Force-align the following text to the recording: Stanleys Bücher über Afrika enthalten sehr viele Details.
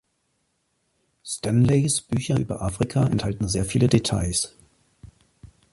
Stanleys 1.23 2.01
Bücher 2.01 2.39
über 2.39 2.63
Afrika 2.63 3.05
enthalten 3.05 3.47
sehr 3.47 3.65
viele 3.65 3.85
Details. 3.87 4.55